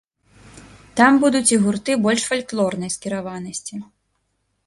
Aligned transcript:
Там 0.99 1.19
будуць 1.23 1.51
і 1.55 1.59
гурты 1.65 1.97
больш 2.07 2.21
фальклорнай 2.31 2.93
скіраванасці. 2.97 3.75